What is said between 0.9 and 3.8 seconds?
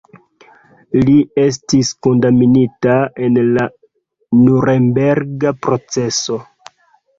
Li estis kondamnita en la